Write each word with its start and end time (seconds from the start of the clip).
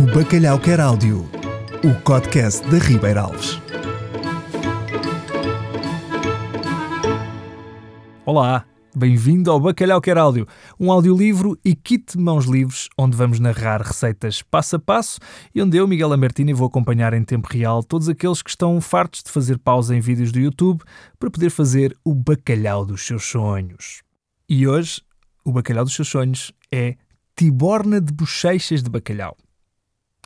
O 0.00 0.14
Bacalhau 0.14 0.58
Quer 0.58 0.80
Áudio, 0.80 1.28
o 1.84 1.94
podcast 2.02 2.66
da 2.70 2.78
Ribeira 2.78 3.20
Alves. 3.20 3.60
Olá, 8.24 8.64
bem-vindo 8.96 9.50
ao 9.50 9.60
Bacalhau 9.60 10.00
Quer 10.00 10.16
Áudio, 10.16 10.46
um 10.78 10.90
audiolivro 10.90 11.54
e 11.62 11.74
kit 11.74 12.16
de 12.16 12.18
mãos 12.18 12.46
livres 12.46 12.88
onde 12.96 13.14
vamos 13.14 13.38
narrar 13.40 13.82
receitas 13.82 14.40
passo 14.40 14.76
a 14.76 14.78
passo 14.78 15.18
e 15.54 15.60
onde 15.60 15.76
eu, 15.76 15.86
Miguel 15.86 16.14
Amertini, 16.14 16.54
vou 16.54 16.68
acompanhar 16.68 17.12
em 17.12 17.22
tempo 17.22 17.46
real 17.52 17.82
todos 17.82 18.08
aqueles 18.08 18.40
que 18.40 18.48
estão 18.48 18.80
fartos 18.80 19.22
de 19.22 19.30
fazer 19.30 19.58
pausa 19.58 19.94
em 19.94 20.00
vídeos 20.00 20.32
do 20.32 20.40
YouTube 20.40 20.82
para 21.18 21.30
poder 21.30 21.50
fazer 21.50 21.94
o 22.02 22.14
bacalhau 22.14 22.86
dos 22.86 23.06
seus 23.06 23.26
sonhos. 23.26 24.00
E 24.48 24.66
hoje, 24.66 25.02
o 25.44 25.52
bacalhau 25.52 25.84
dos 25.84 25.94
seus 25.94 26.08
sonhos 26.08 26.52
é 26.72 26.96
tiborna 27.36 28.00
de 28.00 28.14
bochechas 28.14 28.82
de 28.82 28.88
bacalhau. 28.88 29.36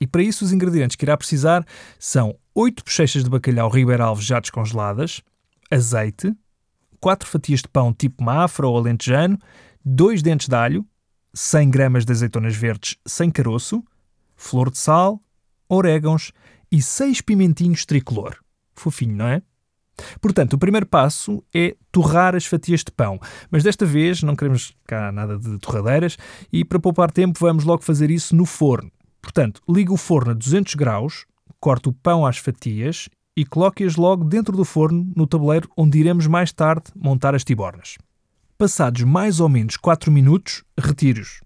E 0.01 0.07
para 0.07 0.23
isso 0.23 0.45
os 0.45 0.53
ingredientes 0.53 0.97
que 0.97 1.05
irá 1.05 1.17
precisar 1.17 1.65
são 1.99 2.37
8 2.55 2.85
bochechas 2.85 3.25
de 3.25 3.31
bacalhau 3.31 3.69
Ribeira 3.69 4.05
Alves 4.05 4.25
já 4.25 4.41
descongeladas, 4.41 5.23
azeite, 5.71 6.35
4 7.01 7.29
fatias 7.29 7.61
de 7.61 7.69
pão 7.69 7.93
tipo 7.93 8.23
mafra 8.23 8.67
ou 8.67 8.77
alentejano, 8.77 9.39
2 9.85 10.23
dentes 10.23 10.49
de 10.49 10.55
alho, 10.55 10.87
100 11.35 11.71
gramas 11.71 12.05
de 12.05 12.13
azeitonas 12.13 12.57
verdes 12.57 12.97
sem 13.07 13.31
caroço, 13.31 13.85
flor 14.37 14.71
de 14.71 14.79
sal, 14.79 15.21
orégãos 15.69 16.33
e 16.71 16.81
6 16.81 17.21
pimentinhos 17.21 17.85
tricolor. 17.85 18.37
Fofinho, 18.75 19.17
não 19.17 19.27
é? 19.27 19.43
Portanto, 20.21 20.55
o 20.55 20.59
primeiro 20.59 20.87
passo 20.87 21.45
é 21.55 21.77
torrar 21.93 22.35
as 22.35 22.47
fatias 22.47 22.81
de 22.81 22.91
pão, 22.91 23.21
mas 23.51 23.63
desta 23.63 23.87
vez 23.87 24.23
não 24.23 24.35
queremos 24.35 24.75
cá 24.87 25.13
nada 25.13 25.39
de 25.39 25.57
torradeiras 25.59 26.17
e 26.53 26.65
para 26.65 26.81
poupar 26.81 27.11
tempo 27.13 27.39
vamos 27.39 27.65
logo 27.65 27.83
fazer 27.83 28.11
isso 28.11 28.35
no 28.35 28.45
forno. 28.45 28.91
Portanto, 29.25 29.63
liga 29.67 29.91
o 29.91 29.97
forno 29.97 30.33
a 30.33 30.35
200 30.35 30.75
graus, 30.75 31.25
corta 31.59 31.89
o 31.89 31.95
pão 31.95 32.27
às 32.27 32.37
fatias 32.37 33.09
e 33.35 33.43
coloque-as 33.43 33.97
logo 33.97 34.23
dentro 34.23 34.55
do 34.55 34.67
forno 34.67 35.11
no 35.17 35.27
tabuleiro 35.27 35.67
onde 35.75 35.99
iremos 35.99 36.27
mais 36.27 36.53
tarde 36.53 36.91
montar 36.95 37.35
as 37.35 37.43
tibornas. 37.43 37.97
Passados 38.59 39.03
mais 39.03 39.41
ou 39.41 39.49
menos 39.49 39.79
4 39.79 40.13
minutos, 40.13 40.63
retire-os. 40.79 41.41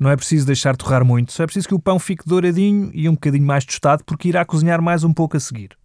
Não 0.00 0.08
é 0.08 0.16
preciso 0.16 0.46
deixar 0.46 0.74
torrar 0.74 1.04
muito, 1.04 1.30
só 1.30 1.42
é 1.42 1.46
preciso 1.46 1.68
que 1.68 1.74
o 1.74 1.78
pão 1.78 1.98
fique 1.98 2.26
douradinho 2.26 2.90
e 2.94 3.06
um 3.06 3.12
bocadinho 3.12 3.44
mais 3.44 3.62
tostado 3.62 4.04
porque 4.04 4.30
irá 4.30 4.42
cozinhar 4.46 4.80
mais 4.80 5.04
um 5.04 5.12
pouco 5.12 5.36
a 5.36 5.40
seguir. 5.40 5.76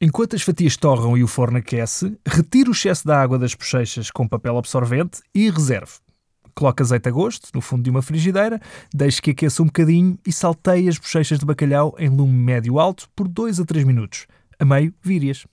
Enquanto 0.00 0.34
as 0.34 0.42
fatias 0.42 0.76
torram 0.76 1.16
e 1.16 1.22
o 1.22 1.28
forno 1.28 1.58
aquece, 1.58 2.18
retire 2.26 2.68
o 2.68 2.72
excesso 2.72 3.06
da 3.06 3.22
água 3.22 3.38
das 3.38 3.54
bochechas 3.54 4.10
com 4.10 4.26
papel 4.26 4.58
absorvente 4.58 5.20
e 5.32 5.48
reserve. 5.48 5.92
Coloque 6.54 6.82
azeite 6.82 7.08
a 7.08 7.12
gosto 7.12 7.48
no 7.54 7.60
fundo 7.60 7.82
de 7.82 7.90
uma 7.90 8.02
frigideira, 8.02 8.60
deixe 8.92 9.20
que 9.20 9.30
aqueça 9.30 9.62
um 9.62 9.66
bocadinho 9.66 10.18
e 10.26 10.32
salteie 10.32 10.88
as 10.88 10.98
bochechas 10.98 11.38
de 11.38 11.46
bacalhau 11.46 11.94
em 11.98 12.08
lume 12.08 12.32
médio-alto 12.32 13.08
por 13.14 13.28
2 13.28 13.60
a 13.60 13.64
3 13.64 13.84
minutos. 13.84 14.26
A 14.58 14.64
meio, 14.64 14.94
vire-as. 15.02 15.44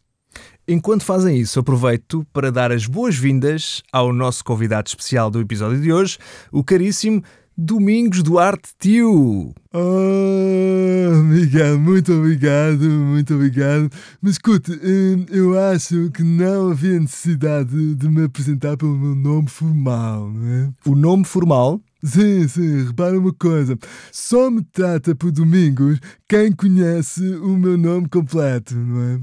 Enquanto 0.68 1.04
fazem 1.04 1.38
isso, 1.38 1.60
aproveito 1.60 2.26
para 2.32 2.52
dar 2.52 2.72
as 2.72 2.86
boas-vindas 2.86 3.82
ao 3.92 4.14
nosso 4.14 4.44
convidado 4.44 4.88
especial 4.88 5.32
do 5.32 5.42
episódio 5.42 5.82
de 5.82 5.92
hoje, 5.92 6.20
o 6.52 6.64
caríssimo 6.64 7.24
Domingos 7.62 8.24
Duarte 8.24 8.70
Tio. 8.80 9.54
Oh, 9.74 11.24
Miguel, 11.26 11.78
muito 11.78 12.14
obrigado, 12.14 12.86
muito 12.86 13.36
obrigado. 13.36 13.90
Mas 14.22 14.36
escute, 14.36 14.72
hum, 14.72 15.26
eu 15.30 15.60
acho 15.60 16.10
que 16.12 16.24
não 16.24 16.72
havia 16.72 16.98
necessidade 16.98 17.96
de 17.96 18.08
me 18.08 18.24
apresentar 18.24 18.78
pelo 18.78 18.98
meu 18.98 19.14
nome 19.14 19.50
formal, 19.50 20.32
não 20.32 20.48
é? 20.48 20.70
O 20.86 20.96
nome 20.96 21.26
formal? 21.26 21.82
Sim, 22.02 22.48
sim, 22.48 22.86
repara 22.86 23.20
uma 23.20 23.34
coisa. 23.34 23.78
Só 24.10 24.50
me 24.50 24.64
trata 24.64 25.14
por 25.14 25.30
Domingos 25.30 26.00
quem 26.30 26.54
conhece 26.54 27.22
o 27.22 27.58
meu 27.58 27.78
nome 27.78 28.08
completo, 28.08 28.74
não 28.74 29.02
é? 29.02 29.20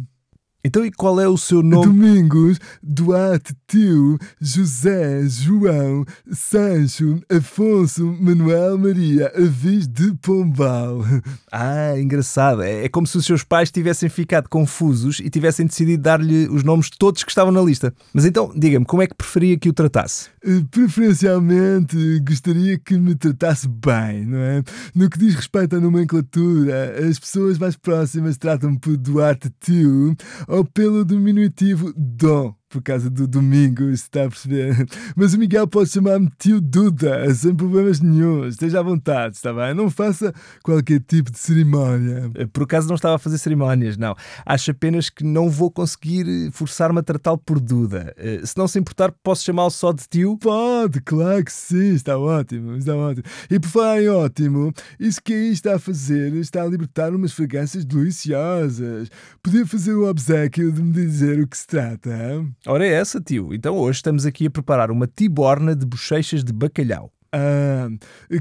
Então, 0.66 0.84
e 0.84 0.90
qual 0.90 1.20
é 1.20 1.28
o 1.28 1.36
seu 1.36 1.62
nome? 1.62 1.86
Domingos, 1.86 2.58
Duarte, 2.82 3.54
Tio, 3.68 4.18
José, 4.40 5.24
João, 5.28 6.04
Sancho, 6.32 7.20
Afonso, 7.30 8.04
Manuel 8.20 8.76
Maria, 8.76 9.32
Avis 9.36 9.86
de 9.86 10.12
Pombal. 10.14 11.04
Ah, 11.58 11.98
engraçado. 11.98 12.62
É, 12.62 12.84
é 12.84 12.88
como 12.88 13.06
se 13.06 13.16
os 13.16 13.24
seus 13.24 13.42
pais 13.42 13.70
tivessem 13.70 14.10
ficado 14.10 14.48
confusos 14.48 15.20
e 15.20 15.30
tivessem 15.30 15.64
decidido 15.64 16.02
dar-lhe 16.02 16.46
os 16.48 16.62
nomes 16.62 16.90
de 16.90 16.98
todos 16.98 17.24
que 17.24 17.30
estavam 17.30 17.50
na 17.50 17.62
lista. 17.62 17.94
Mas 18.12 18.26
então, 18.26 18.52
diga-me, 18.54 18.84
como 18.84 19.00
é 19.00 19.06
que 19.06 19.14
preferia 19.14 19.56
que 19.58 19.68
o 19.68 19.72
tratasse? 19.72 20.28
Eh, 20.44 20.62
Preferencialmente 20.70 22.20
gostaria 22.28 22.78
que 22.78 22.98
me 22.98 23.14
tratasse 23.14 23.66
bem, 23.68 24.26
não 24.26 24.38
é? 24.38 24.62
No 24.94 25.08
que 25.08 25.18
diz 25.18 25.34
respeito 25.34 25.76
à 25.76 25.80
nomenclatura, 25.80 26.94
as 27.08 27.18
pessoas 27.18 27.56
mais 27.58 27.74
próximas 27.76 28.36
tratam-me 28.36 28.78
por 28.78 28.96
Duarte 28.96 29.50
Tio 29.60 30.14
ou 30.56 30.64
pelo 30.64 31.04
diminutivo 31.04 31.92
Dom, 31.94 32.54
por 32.76 32.82
causa 32.82 33.08
do 33.08 33.26
domingo, 33.26 33.84
está 33.88 34.24
a 34.24 34.28
perceber? 34.28 34.86
Mas 35.16 35.32
o 35.32 35.38
Miguel 35.38 35.66
pode 35.66 35.88
chamar-me 35.88 36.30
Tio 36.38 36.60
Duda, 36.60 37.32
sem 37.34 37.54
problemas 37.54 38.00
nenhum, 38.00 38.46
esteja 38.46 38.80
à 38.80 38.82
vontade, 38.82 39.36
está 39.36 39.52
bem? 39.52 39.72
Não 39.72 39.88
faça 39.88 40.34
qualquer 40.62 41.00
tipo 41.00 41.30
de 41.30 41.38
cerimónia. 41.38 42.30
Por 42.52 42.64
acaso 42.64 42.86
não 42.86 42.96
estava 42.96 43.14
a 43.16 43.18
fazer 43.18 43.38
cerimónias, 43.38 43.96
não. 43.96 44.14
Acho 44.44 44.72
apenas 44.72 45.08
que 45.08 45.24
não 45.24 45.48
vou 45.48 45.70
conseguir 45.70 46.26
eh, 46.28 46.50
forçar-me 46.52 46.98
a 46.98 47.02
tratá-lo 47.02 47.38
por 47.38 47.58
Duda. 47.58 48.12
Eh, 48.18 48.42
Se 48.44 48.56
não 48.58 48.68
se 48.68 48.78
importar, 48.78 49.10
posso 49.22 49.42
chamá-lo 49.44 49.70
só 49.70 49.90
de 49.92 50.04
tio? 50.06 50.36
Pode, 50.36 51.00
claro 51.00 51.42
que 51.42 51.52
sim, 51.52 51.94
está 51.94 52.18
ótimo, 52.18 52.76
está 52.76 52.94
ótimo. 52.94 53.24
E 53.50 53.58
por 53.58 53.68
falar 53.70 54.02
em 54.02 54.08
ótimo, 54.08 54.70
isso 55.00 55.22
que 55.22 55.32
aí 55.32 55.50
está 55.52 55.76
a 55.76 55.78
fazer 55.78 56.34
está 56.34 56.62
a 56.62 56.66
libertar 56.66 57.14
umas 57.14 57.32
fragrâncias 57.32 57.86
deliciosas. 57.86 59.08
Podia 59.42 59.64
fazer 59.66 59.94
o 59.94 60.06
obsequio 60.08 60.70
de 60.70 60.82
me 60.82 60.92
dizer 60.92 61.40
o 61.40 61.46
que 61.48 61.56
se 61.56 61.66
trata? 61.66 62.44
Ora 62.66 62.84
é 62.84 62.92
essa, 62.92 63.20
tio. 63.20 63.54
Então 63.54 63.76
hoje 63.76 63.98
estamos 63.98 64.26
aqui 64.26 64.46
a 64.46 64.50
preparar 64.50 64.90
uma 64.90 65.06
tiborna 65.06 65.74
de 65.74 65.86
bochechas 65.86 66.42
de 66.42 66.52
bacalhau. 66.52 67.12
Ah, 67.32 67.88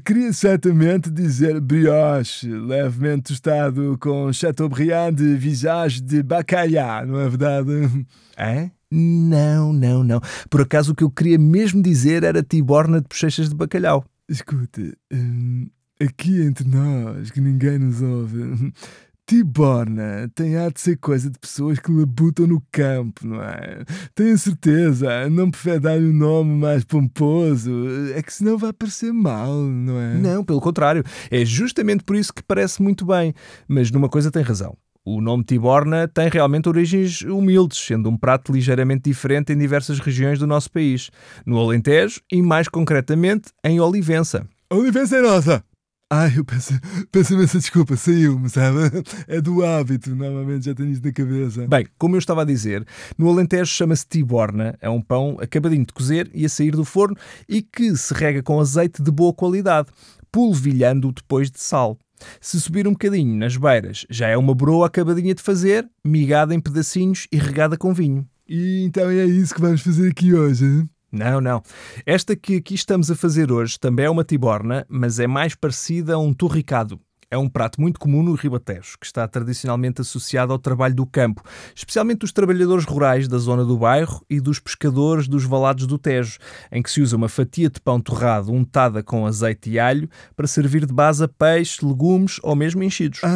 queria 0.03 0.33
certamente 0.33 1.11
dizer 1.11 1.59
brioche, 1.59 2.47
levemente 2.47 3.23
tostado 3.23 3.97
com 3.99 4.31
Chateaubriand 4.33 5.13
de 5.13 5.35
visage 5.35 6.01
de 6.01 6.23
bacalhau, 6.23 7.05
não 7.05 7.19
é 7.19 7.29
verdade? 7.29 7.71
É? 8.37 8.71
Não, 8.91 9.71
não, 9.71 10.03
não. 10.03 10.21
Por 10.49 10.61
acaso 10.61 10.91
o 10.91 10.95
que 10.95 11.03
eu 11.03 11.11
queria 11.11 11.37
mesmo 11.37 11.81
dizer 11.81 12.23
era 12.23 12.41
tiborna 12.41 13.01
de 13.01 13.07
bochechas 13.07 13.49
de 13.49 13.55
bacalhau. 13.55 14.03
Escute, 14.27 14.93
hum, 15.13 15.67
aqui 16.01 16.41
entre 16.41 16.67
nós, 16.67 17.31
que 17.31 17.41
ninguém 17.41 17.77
nos 17.77 18.01
ouve, 18.01 18.73
Tiborna 19.27 20.29
tem 20.35 20.55
ar 20.55 20.71
de 20.71 20.79
ser 20.79 20.97
coisa 20.97 21.31
de 21.31 21.39
pessoas 21.39 21.79
que 21.79 21.91
labutam 21.91 22.45
no 22.45 22.61
campo, 22.71 23.25
não 23.25 23.41
é? 23.41 23.83
Tenho 24.13 24.37
certeza, 24.37 25.27
não 25.31 25.49
prefere 25.49 25.79
dar-lhe 25.79 26.05
um 26.09 26.13
nome 26.13 26.55
mais 26.55 26.83
pomposo, 26.83 27.71
é 28.13 28.21
que 28.21 28.31
senão 28.31 28.55
vai 28.55 28.71
parecer 28.71 29.11
mal, 29.11 29.51
não 29.51 29.99
é? 29.99 30.13
Não, 30.13 30.43
pelo 30.43 30.61
contrário. 30.61 31.03
É 31.31 31.43
justamente 31.43 32.03
por 32.03 32.15
isso 32.15 32.31
que 32.31 32.43
parece 32.43 32.83
muito 32.83 33.03
bem. 33.03 33.33
Mas 33.67 33.89
numa 33.89 34.09
coisa 34.09 34.29
tem 34.29 34.43
razão. 34.43 34.77
O 35.03 35.19
nome 35.21 35.43
Tiborna 35.43 36.07
tem 36.07 36.29
realmente 36.29 36.69
origens 36.69 37.21
humildes, 37.21 37.79
sendo 37.79 38.09
um 38.09 38.17
prato 38.17 38.51
ligeiramente 38.51 39.09
diferente 39.09 39.53
em 39.53 39.57
diversas 39.57 39.99
regiões 39.99 40.37
do 40.37 40.45
nosso 40.45 40.71
país. 40.71 41.09
No 41.45 41.59
Alentejo 41.59 42.21
e, 42.31 42.43
mais 42.43 42.67
concretamente, 42.67 43.49
em 43.63 43.79
Olivença. 43.79 44.47
Olivença 44.71 45.17
é 45.17 45.21
nossa! 45.21 45.63
Ai, 46.11 46.37
eu 46.37 46.45
peço, 46.45 46.71
peço 47.11 47.33
imensa 47.33 47.57
desculpa, 47.57 47.95
saiu-me, 47.97 48.47
sabe? 48.47 48.77
É 49.27 49.41
do 49.41 49.65
hábito, 49.65 50.15
normalmente 50.15 50.65
já 50.65 50.75
tenho 50.75 50.91
isso 50.91 51.01
na 51.03 51.11
cabeça. 51.11 51.67
Bem, 51.67 51.87
como 51.97 52.15
eu 52.15 52.19
estava 52.19 52.43
a 52.43 52.45
dizer, 52.45 52.85
no 53.17 53.27
Alentejo 53.27 53.71
chama-se 53.71 54.05
tiborna, 54.07 54.77
é 54.79 54.87
um 54.87 55.01
pão 55.01 55.35
acabadinho 55.41 55.83
de 55.83 55.91
cozer 55.91 56.29
e 56.31 56.45
a 56.45 56.49
sair 56.49 56.75
do 56.75 56.85
forno 56.85 57.15
e 57.49 57.63
que 57.63 57.95
se 57.97 58.13
rega 58.13 58.43
com 58.43 58.59
azeite 58.59 59.01
de 59.01 59.09
boa 59.09 59.33
qualidade, 59.33 59.89
polvilhando-o 60.31 61.11
depois 61.11 61.49
de 61.49 61.59
sal. 61.59 61.97
Se 62.39 62.61
subir 62.61 62.87
um 62.87 62.91
bocadinho 62.91 63.35
nas 63.35 63.57
beiras, 63.57 64.05
já 64.07 64.27
é 64.27 64.37
uma 64.37 64.53
broa 64.53 64.85
acabadinha 64.85 65.33
de 65.33 65.41
fazer, 65.41 65.89
migada 66.05 66.53
em 66.53 66.59
pedacinhos 66.59 67.27
e 67.31 67.37
regada 67.37 67.77
com 67.77 67.91
vinho. 67.95 68.27
E 68.47 68.83
então 68.85 69.09
é 69.09 69.25
isso 69.25 69.55
que 69.55 69.61
vamos 69.61 69.81
fazer 69.81 70.11
aqui 70.11 70.35
hoje? 70.35 70.85
Não, 71.15 71.39
não. 71.39 71.63
Esta 72.05 72.35
que 72.35 72.57
aqui 72.57 72.75
estamos 72.75 73.09
a 73.09 73.15
fazer 73.15 73.49
hoje 73.51 73.79
também 73.79 74.05
é 74.05 74.09
uma 74.09 74.25
tiborna, 74.25 74.85
mas 74.89 75.17
é 75.17 75.27
mais 75.27 75.55
parecida 75.55 76.15
a 76.15 76.17
um 76.17 76.33
torricado. 76.33 76.99
É 77.31 77.37
um 77.37 77.49
prato 77.49 77.81
muito 77.81 77.99
comum 77.99 78.21
no 78.21 78.33
Ribatejo, 78.33 78.97
que 78.99 79.05
está 79.05 79.27
tradicionalmente 79.27 79.99
associado 79.99 80.53
ao 80.53 80.59
trabalho 80.59 80.93
do 80.93 81.05
campo, 81.05 81.41
especialmente 81.75 82.19
dos 82.19 82.31
trabalhadores 82.31 82.85
rurais 82.85 83.27
da 83.27 83.37
zona 83.37 83.65
do 83.65 83.77
bairro 83.77 84.23
e 84.29 84.39
dos 84.39 84.59
pescadores 84.59 85.27
dos 85.27 85.43
valados 85.43 85.87
do 85.87 85.97
Tejo, 85.97 86.37
em 86.71 86.83
que 86.83 86.91
se 86.91 87.01
usa 87.01 87.15
uma 87.15 87.27
fatia 87.27 87.69
de 87.69 87.81
pão 87.81 87.99
torrado 87.99 88.51
untada 88.53 89.01
com 89.01 89.25
azeite 89.25 89.71
e 89.71 89.79
alho 89.79 90.07
para 90.35 90.47
servir 90.47 90.85
de 90.85 90.93
base 90.93 91.23
a 91.23 91.27
peixe, 91.27 91.83
legumes 91.83 92.39
ou 92.43 92.55
mesmo 92.55 92.83
enchidos. 92.83 93.21
Ah, 93.23 93.29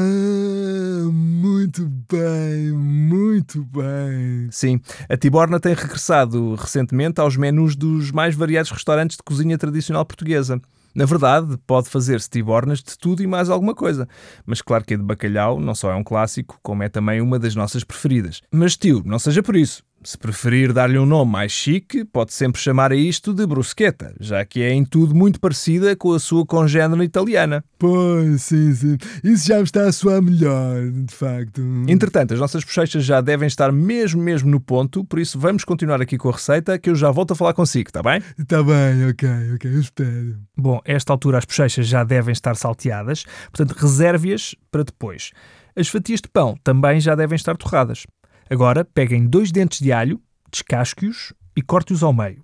muito 1.04 1.88
bem, 2.10 2.72
muito 2.72 3.63
bem. 3.63 4.50
Sim, 4.51 4.80
a 5.07 5.18
Tiborna 5.18 5.60
tem 5.60 5.74
regressado 5.74 6.56
recentemente 6.56 7.19
aos 7.19 7.36
menus 7.36 7.75
dos 7.75 8.12
mais 8.12 8.36
variados 8.36 8.72
restaurantes 8.72 9.18
de 9.18 9.24
cozinha 9.24 9.57
tradicional 9.57 10.06
portuguesa. 10.06 10.62
Na 10.94 11.06
verdade, 11.06 11.57
pode 11.68 11.88
fazer-se 11.88 12.30
tibornas 12.30 12.80
de 12.80 12.98
tudo 12.98 13.22
e 13.22 13.28
mais 13.28 13.50
alguma 13.50 13.75
coisa. 13.75 14.07
Mas 14.46 14.62
claro 14.62 14.84
que 14.84 14.96
a 14.96 14.98
de 14.98 15.04
bacalhau 15.04 15.60
não 15.60 15.75
só 15.75 15.92
é 15.92 15.96
um 15.96 16.04
clássico, 16.04 16.60
como 16.63 16.84
é 16.84 16.90
também 16.90 17.22
uma 17.22 17.38
das 17.38 17.56
nossas 17.56 17.84
preferidas. 17.84 18.42
Mas 18.52 18.75
tio, 18.75 19.04
não 19.06 19.19
seja 19.19 19.44
por 19.44 19.56
isso. 19.56 19.84
Se 20.01 20.18
preferir 20.18 20.72
dar-lhe 20.72 20.98
um 20.98 21.06
nome 21.06 21.31
mais 21.31 21.51
chique, 21.51 22.06
pode 22.06 22.34
sempre 22.34 22.62
chamar 22.62 22.92
a 22.94 22.96
isto 22.96 23.34
de 23.34 23.46
bruschetta, 23.46 24.16
já 24.18 24.46
que 24.46 24.62
é 24.62 24.72
em 24.72 24.86
tudo 24.86 25.13
muito 25.13 25.42
parecida 25.42 25.94
com 25.94 26.13
a 26.13 26.19
sua 26.19 26.46
congénere 26.46 27.04
italiana. 27.04 27.63
Pois, 27.78 28.44
sim, 28.44 28.74
sim. 28.74 28.98
Isso 29.22 29.48
já 29.48 29.57
me 29.57 29.63
está 29.63 29.84
a 29.84 29.92
soar 29.92 30.22
melhor, 30.22 30.90
de 30.90 31.13
facto. 31.13 31.62
Entretanto, 31.88 32.34
as 32.34 32.40
nossas 32.40 32.63
bochechas 32.63 33.04
já 33.04 33.19
devem 33.19 33.48
estar 33.48 33.74
mesmo, 33.74 34.22
mesmo 34.22 34.50
no 34.50 34.62
ponto, 34.62 35.04
por 35.04 35.19
isso 35.19 35.38
vamos 35.38 35.66
continuar 35.66 36.02
aqui 36.02 36.18
com 36.18 36.30
a 36.30 36.34
receita, 36.34 36.80
que 36.80 36.90
eu 36.90 36.95
já 36.95 37.12
volto 37.12 37.31
a 37.31 37.36
falar 37.36 37.54
consigo, 37.54 37.90
está 37.90 38.02
bem? 38.02 38.22
Está 38.38 38.63
bem, 38.63 39.10
ok, 39.10 39.30
ok, 39.56 39.69
eu 39.69 39.81
espero. 39.81 40.38
Bom, 40.56 40.80
a 40.88 40.92
esta 40.94 41.12
altura 41.12 41.40
as 41.40 41.45
bochechas 41.45 41.86
já 41.86 42.06
devem 42.06 42.31
estar 42.31 42.56
salteadas, 42.56 43.25
portanto 43.52 43.78
reserve-as 43.78 44.56
para 44.72 44.86
depois. 44.86 45.31
As 45.75 45.88
fatias 45.90 46.22
de 46.22 46.30
pão 46.30 46.57
também 46.63 47.00
já 47.02 47.16
devem 47.16 47.36
estar 47.36 47.56
torradas. 47.57 48.06
Agora, 48.50 48.84
peguem 48.84 49.28
dois 49.28 49.51
dentes 49.51 49.80
de 49.80 49.92
alho, 49.92 50.19
descasque-os 50.51 51.34
e 51.56 51.62
corte-os 51.62 52.01
ao 52.01 52.12
meio. 52.12 52.42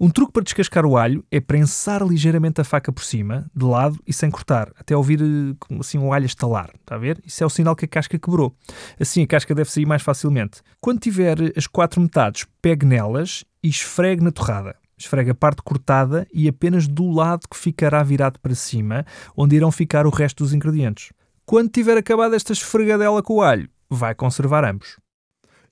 Um 0.00 0.10
truque 0.10 0.32
para 0.32 0.42
descascar 0.42 0.84
o 0.84 0.96
alho 0.96 1.24
é 1.30 1.40
prensar 1.40 2.02
ligeiramente 2.02 2.60
a 2.60 2.64
faca 2.64 2.92
por 2.92 3.04
cima, 3.04 3.48
de 3.54 3.64
lado 3.64 3.98
e 4.06 4.12
sem 4.12 4.30
cortar, 4.30 4.72
até 4.78 4.96
ouvir 4.96 5.20
eh, 5.20 5.76
assim 5.78 5.98
o 5.98 6.12
alho 6.12 6.26
estalar. 6.26 6.70
Está 6.80 6.96
a 6.96 6.98
ver? 6.98 7.20
Isso 7.24 7.42
é 7.42 7.46
o 7.46 7.50
sinal 7.50 7.76
que 7.76 7.84
a 7.84 7.88
casca 7.88 8.18
quebrou. 8.18 8.54
Assim 8.98 9.22
a 9.22 9.26
casca 9.26 9.54
deve 9.54 9.70
sair 9.70 9.86
mais 9.86 10.02
facilmente. 10.02 10.60
Quando 10.80 11.00
tiver 11.00 11.52
as 11.56 11.66
quatro 11.66 12.00
metades, 12.00 12.46
pegue 12.60 12.86
nelas 12.86 13.44
e 13.62 13.68
esfregue 13.68 14.22
na 14.22 14.32
torrada. 14.32 14.76
Esfregue 14.96 15.30
a 15.30 15.34
parte 15.34 15.62
cortada 15.62 16.26
e 16.32 16.48
apenas 16.48 16.86
do 16.86 17.10
lado 17.10 17.48
que 17.48 17.56
ficará 17.56 18.02
virado 18.02 18.38
para 18.40 18.54
cima, 18.54 19.06
onde 19.36 19.56
irão 19.56 19.72
ficar 19.72 20.06
o 20.06 20.10
resto 20.10 20.44
dos 20.44 20.52
ingredientes. 20.52 21.12
Quando 21.46 21.70
tiver 21.70 21.96
acabado 21.96 22.34
esta 22.34 22.52
esfregadela 22.52 23.22
com 23.22 23.36
o 23.36 23.42
alho, 23.42 23.68
vai 23.90 24.14
conservar 24.14 24.64
ambos. 24.64 24.98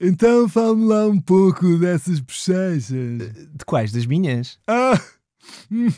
Então 0.00 0.49
fale-me 0.49 0.87
lá 0.87 1.06
um 1.06 1.20
pouco 1.20 1.79
dessas 1.79 2.20
bochechas. 2.20 2.88
De 2.88 3.65
quais? 3.67 3.93
Das 3.93 4.06
minhas? 4.06 4.59
Ah! 4.67 5.00
Hum, 5.70 5.88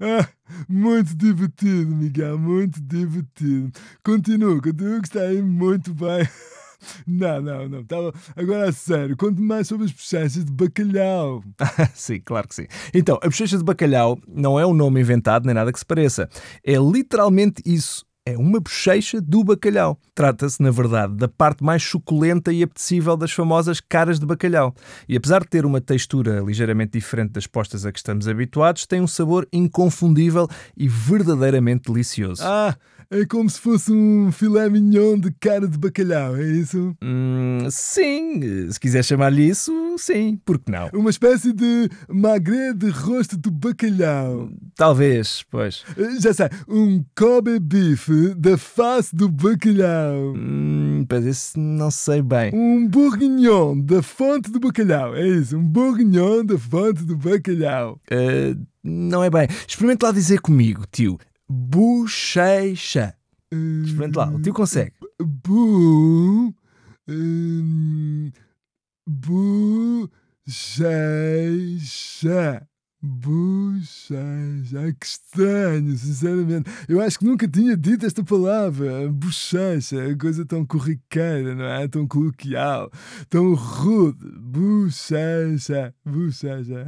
ah, 0.00 0.28
muito 0.68 1.14
divertido, 1.16 1.94
Miguel, 1.94 2.38
muito 2.38 2.80
divertido. 2.80 3.70
Continua, 4.04 4.60
continua 4.60 5.00
que 5.00 5.08
está 5.08 5.20
aí 5.20 5.42
muito 5.42 5.92
bem. 5.94 6.28
Não, 7.06 7.40
não, 7.40 7.66
não. 7.66 7.82
Tava... 7.82 8.12
Agora 8.36 8.68
a 8.68 8.72
sério, 8.72 9.16
conte 9.16 9.40
mais 9.40 9.66
sobre 9.66 9.86
as 9.86 9.92
bochechas 9.92 10.44
de 10.44 10.52
bacalhau. 10.52 11.42
sim, 11.94 12.20
claro 12.20 12.46
que 12.46 12.54
sim. 12.54 12.66
Então, 12.92 13.18
a 13.22 13.26
bochecha 13.26 13.56
de 13.56 13.64
bacalhau 13.64 14.18
não 14.28 14.60
é 14.60 14.66
um 14.66 14.74
nome 14.74 15.00
inventado 15.00 15.46
nem 15.46 15.54
nada 15.54 15.72
que 15.72 15.78
se 15.78 15.86
pareça. 15.86 16.28
É 16.62 16.74
literalmente 16.74 17.62
isso 17.64 18.04
é 18.26 18.38
uma 18.38 18.58
bochecha 18.58 19.20
do 19.20 19.44
bacalhau. 19.44 19.98
Trata-se, 20.14 20.62
na 20.62 20.70
verdade, 20.70 21.14
da 21.14 21.28
parte 21.28 21.62
mais 21.62 21.82
suculenta 21.82 22.52
e 22.52 22.62
apetecível 22.62 23.16
das 23.18 23.32
famosas 23.32 23.80
caras 23.80 24.18
de 24.18 24.24
bacalhau. 24.24 24.74
E 25.06 25.14
apesar 25.14 25.40
de 25.40 25.48
ter 25.48 25.66
uma 25.66 25.80
textura 25.80 26.40
ligeiramente 26.40 26.92
diferente 26.92 27.32
das 27.32 27.46
postas 27.46 27.84
a 27.84 27.92
que 27.92 27.98
estamos 27.98 28.26
habituados, 28.26 28.86
tem 28.86 29.02
um 29.02 29.06
sabor 29.06 29.46
inconfundível 29.52 30.48
e 30.74 30.88
verdadeiramente 30.88 31.92
delicioso. 31.92 32.42
Ah, 32.42 32.74
é 33.10 33.24
como 33.26 33.48
se 33.50 33.60
fosse 33.60 33.92
um 33.92 34.32
filé 34.32 34.68
mignon 34.68 35.18
de 35.18 35.30
cara 35.32 35.68
de 35.68 35.76
bacalhau, 35.76 36.36
é 36.36 36.44
isso? 36.44 36.96
Hum, 37.02 37.58
sim, 37.70 38.70
se 38.70 38.80
quiser 38.80 39.04
chamar-lhe 39.04 39.48
isso, 39.48 39.72
sim, 39.98 40.40
por 40.44 40.58
que 40.58 40.72
não? 40.72 40.88
Uma 40.92 41.10
espécie 41.10 41.52
de 41.52 41.88
magre 42.08 42.72
de 42.74 42.88
rosto 42.88 43.36
de 43.36 43.50
bacalhau. 43.50 44.50
Talvez, 44.74 45.44
pois. 45.50 45.84
Eh, 45.96 46.20
já 46.20 46.32
sei, 46.32 46.48
um 46.66 47.04
Kobe 47.14 47.60
beef 47.60 48.08
da 48.36 48.56
face 48.58 49.14
do 49.14 49.28
bacalhau. 49.28 50.34
Hum, 50.36 51.04
parece, 51.08 51.58
não 51.58 51.90
sei 51.90 52.22
bem. 52.22 52.50
Um 52.54 52.88
bourguignon 52.88 53.78
da 53.80 54.02
fonte 54.02 54.50
do 54.50 54.60
bacalhau, 54.60 55.14
é 55.14 55.26
isso, 55.26 55.56
um 55.56 55.62
bourguignon 55.62 56.44
da 56.44 56.58
fonte 56.58 57.04
do 57.04 57.16
bacalhau. 57.16 58.00
Uh, 58.10 58.60
não 58.82 59.22
é 59.22 59.30
bem. 59.30 59.48
Experimente 59.66 60.04
lá 60.04 60.12
dizer 60.12 60.40
comigo, 60.40 60.84
tio 60.90 61.18
bochecha. 61.48 63.14
Experimente 63.50 64.16
lá, 64.16 64.28
o 64.28 64.40
tio 64.40 64.52
consegue. 64.52 64.92
Bu. 65.20 66.54
Um, 67.08 68.30
bochecha. 69.06 70.08
Bochecha. 73.06 74.78
Ai, 74.80 74.94
que 74.98 75.04
estranho, 75.04 75.94
sinceramente. 75.94 76.70
Eu 76.88 77.02
acho 77.02 77.18
que 77.18 77.26
nunca 77.26 77.46
tinha 77.46 77.76
dito 77.76 78.06
esta 78.06 78.24
palavra. 78.24 79.10
Bochecha. 79.12 79.96
Coisa 80.18 80.46
tão 80.46 80.64
corriqueira, 80.64 81.54
não 81.54 81.66
é? 81.66 81.86
Tão 81.86 82.06
coloquial. 82.06 82.90
Tão 83.28 83.52
rude. 83.52 84.26
Bochecha. 84.38 85.94
Bochecha. 86.02 86.86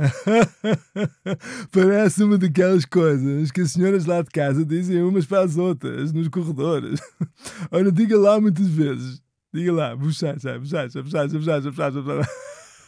Parece 1.70 2.24
uma 2.24 2.38
daquelas 2.38 2.86
coisas 2.86 3.50
que 3.50 3.60
as 3.60 3.72
senhoras 3.72 4.06
lá 4.06 4.22
de 4.22 4.30
casa 4.30 4.64
dizem 4.64 5.02
umas 5.02 5.26
para 5.26 5.44
as 5.44 5.58
outras, 5.58 6.14
nos 6.14 6.28
corredores. 6.28 6.98
Ora, 7.70 7.92
diga 7.92 8.18
lá 8.18 8.40
muitas 8.40 8.68
vezes. 8.68 9.20
Diga 9.52 9.72
lá. 9.72 9.94
Bochecha, 9.94 10.58
bochecha, 10.58 11.02
bochecha, 11.02 11.38
bochecha, 11.38 11.70
bochecha. 11.70 12.30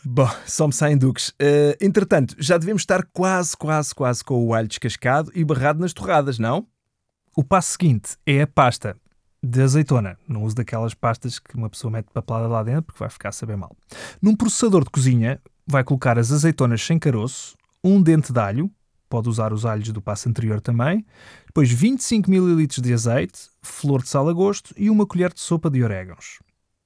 Bom, 0.05 0.29
só 0.47 0.67
me 0.67 0.73
saem 0.73 0.97
duques. 0.97 1.31
Uh, 1.31 1.77
entretanto, 1.81 2.35
já 2.39 2.57
devemos 2.57 2.83
estar 2.83 3.05
quase, 3.13 3.57
quase, 3.57 3.95
quase 3.95 4.25
com 4.25 4.47
o 4.47 4.55
alho 4.55 4.69
descascado 4.69 5.31
e 5.35 5.45
barrado 5.45 5.81
nas 5.81 5.93
torradas, 5.93 6.39
não? 6.39 6.67
O 7.37 7.45
passo 7.45 7.73
seguinte 7.73 8.17
é 8.27 8.43
a 8.43 8.47
pasta 8.47 8.97
de 9.43 9.63
azeitona. 9.63 10.19
Não 10.29 10.43
uso 10.43 10.57
daquelas 10.57 10.95
pastas 10.95 11.39
que 11.39 11.57
uma 11.57 11.71
pessoa 11.71 11.91
mete 11.91 12.09
papelada 12.13 12.49
lá 12.49 12.63
dentro 12.63 12.83
porque 12.83 12.99
vai 12.99 13.11
ficar 13.11 13.29
a 13.31 13.33
saber 13.33 13.57
mal. 13.57 13.77
Num 14.21 14.35
processador 14.35 14.85
de 14.85 14.91
cozinha, 14.91 15.41
vai 15.67 15.85
colocar 15.85 16.19
as 16.19 16.33
azeitonas 16.33 16.83
sem 16.83 16.99
caroço, 16.99 17.57
um 17.83 18.03
dente 18.03 18.33
de 18.33 18.41
alho, 18.41 18.71
pode 19.09 19.29
usar 19.29 19.53
os 19.53 19.65
alhos 19.65 19.91
do 19.91 20.03
passo 20.03 20.29
anterior 20.29 20.61
também, 20.61 21.05
depois 21.47 21.71
25 21.71 22.31
ml 22.31 22.67
de 22.67 22.93
azeite, 22.93 23.49
flor 23.63 24.03
de 24.03 24.09
sal 24.09 24.29
a 24.29 24.33
gosto 24.33 24.75
e 24.77 24.91
uma 24.91 25.07
colher 25.07 25.33
de 25.33 25.41
sopa 25.41 25.71
de 25.71 25.83
orégãos. 25.83 26.39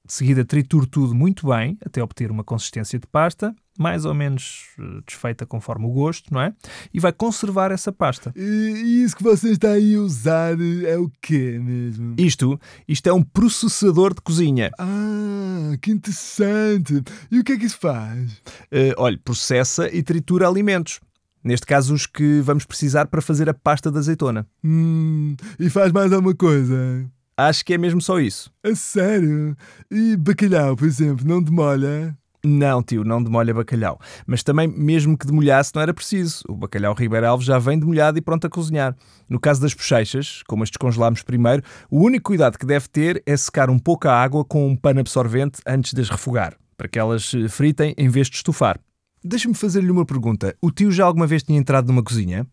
De 0.05 0.11
seguida, 0.11 0.43
triture 0.43 0.85
tudo 0.85 1.15
muito 1.15 1.47
bem 1.47 1.77
até 1.85 2.03
obter 2.03 2.29
uma 2.29 2.43
consistência 2.43 2.99
de 2.99 3.07
pasta, 3.07 3.55
mais 3.79 4.03
ou 4.03 4.13
menos 4.13 4.65
eh, 4.77 5.01
desfeita 5.07 5.45
conforme 5.45 5.85
o 5.85 5.91
gosto, 5.91 6.33
não 6.33 6.41
é? 6.41 6.53
E 6.93 6.99
vai 6.99 7.13
conservar 7.13 7.71
essa 7.71 7.89
pasta. 7.89 8.33
E 8.35 9.01
isso 9.01 9.15
que 9.15 9.23
você 9.23 9.51
está 9.51 9.69
aí 9.69 9.95
a 9.95 10.01
usar 10.01 10.57
é 10.85 10.97
o 10.97 11.09
quê 11.21 11.57
mesmo? 11.57 12.15
Isto, 12.17 12.59
isto 12.85 13.07
é 13.07 13.13
um 13.13 13.23
processador 13.23 14.13
de 14.13 14.19
cozinha. 14.19 14.71
Ah, 14.77 15.77
que 15.81 15.91
interessante! 15.91 17.01
E 17.31 17.39
o 17.39 17.43
que 17.43 17.53
é 17.53 17.57
que 17.57 17.65
isso 17.65 17.79
faz? 17.79 18.29
Uh, 18.73 18.93
olha, 18.97 19.17
processa 19.23 19.87
e 19.87 20.03
tritura 20.03 20.49
alimentos. 20.49 20.99
Neste 21.41 21.65
caso, 21.65 21.93
os 21.93 22.05
que 22.05 22.41
vamos 22.41 22.65
precisar 22.65 23.07
para 23.07 23.21
fazer 23.21 23.49
a 23.49 23.53
pasta 23.53 23.89
de 23.89 23.97
azeitona. 23.97 24.45
Hum, 24.61 25.37
e 25.57 25.69
faz 25.69 25.93
mais 25.93 26.11
alguma 26.11 26.35
coisa? 26.35 27.09
Acho 27.35 27.65
que 27.65 27.73
é 27.73 27.77
mesmo 27.77 27.99
só 27.99 28.19
isso. 28.19 28.51
A 28.63 28.75
sério? 28.75 29.57
E 29.89 30.15
bacalhau, 30.15 30.75
por 30.75 30.87
exemplo, 30.87 31.27
não 31.27 31.41
demolha? 31.41 32.15
Não, 32.45 32.83
tio, 32.83 33.05
não 33.05 33.23
demolha 33.23 33.53
bacalhau. 33.53 33.97
Mas 34.27 34.43
também, 34.43 34.67
mesmo 34.67 35.17
que 35.17 35.25
demolhasse, 35.25 35.71
não 35.73 35.81
era 35.81 35.93
preciso. 35.93 36.43
O 36.47 36.55
bacalhau 36.55 36.93
Ribeiro 36.93 37.25
Alves 37.25 37.47
já 37.47 37.57
vem 37.57 37.79
demolhado 37.79 38.17
e 38.17 38.21
pronto 38.21 38.45
a 38.45 38.49
cozinhar. 38.49 38.95
No 39.29 39.39
caso 39.39 39.61
das 39.61 39.73
bochechas, 39.73 40.43
como 40.45 40.61
as 40.61 40.69
descongelámos 40.69 41.23
primeiro, 41.23 41.63
o 41.89 42.01
único 42.03 42.25
cuidado 42.25 42.59
que 42.59 42.65
deve 42.65 42.87
ter 42.89 43.23
é 43.25 43.35
secar 43.37 43.69
um 43.69 43.79
pouco 43.79 44.09
a 44.09 44.21
água 44.21 44.43
com 44.43 44.67
um 44.67 44.75
pano 44.75 44.99
absorvente 44.99 45.61
antes 45.65 45.93
de 45.93 46.01
as 46.01 46.09
refogar, 46.09 46.55
para 46.77 46.89
que 46.89 46.99
elas 46.99 47.31
fritem 47.49 47.95
em 47.97 48.09
vez 48.09 48.27
de 48.27 48.35
estufar. 48.35 48.77
Deixa-me 49.23 49.55
fazer-lhe 49.55 49.89
uma 49.89 50.05
pergunta. 50.05 50.53
O 50.61 50.69
tio 50.69 50.91
já 50.91 51.05
alguma 51.05 51.25
vez 51.25 51.43
tinha 51.43 51.57
entrado 51.57 51.87
numa 51.87 52.03
cozinha? 52.03 52.45